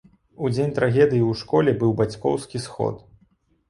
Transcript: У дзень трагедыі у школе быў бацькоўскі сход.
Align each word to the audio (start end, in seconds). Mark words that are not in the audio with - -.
У 0.47 0.49
дзень 0.55 0.73
трагедыі 0.79 1.23
у 1.29 1.37
школе 1.43 1.77
быў 1.87 1.97
бацькоўскі 2.03 2.67
сход. 2.69 2.95